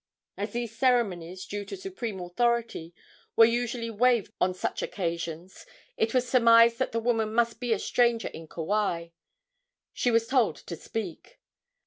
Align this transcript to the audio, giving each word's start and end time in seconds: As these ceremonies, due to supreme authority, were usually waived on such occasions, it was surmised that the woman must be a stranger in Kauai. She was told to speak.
As 0.35 0.53
these 0.53 0.75
ceremonies, 0.75 1.45
due 1.45 1.63
to 1.65 1.77
supreme 1.77 2.19
authority, 2.21 2.91
were 3.35 3.45
usually 3.45 3.91
waived 3.91 4.33
on 4.41 4.55
such 4.55 4.81
occasions, 4.81 5.63
it 5.95 6.11
was 6.11 6.27
surmised 6.27 6.79
that 6.79 6.91
the 6.91 6.99
woman 6.99 7.31
must 7.35 7.59
be 7.59 7.71
a 7.71 7.77
stranger 7.77 8.29
in 8.29 8.47
Kauai. 8.47 9.09
She 9.93 10.09
was 10.09 10.25
told 10.25 10.55
to 10.55 10.75
speak. 10.75 11.39